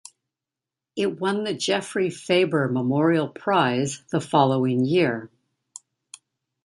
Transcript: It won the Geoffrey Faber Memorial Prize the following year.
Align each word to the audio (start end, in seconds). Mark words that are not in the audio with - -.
It 0.95 1.19
won 1.19 1.43
the 1.43 1.53
Geoffrey 1.53 2.09
Faber 2.09 2.67
Memorial 2.67 3.29
Prize 3.29 4.01
the 4.09 4.19
following 4.19 4.83
year. 4.83 5.29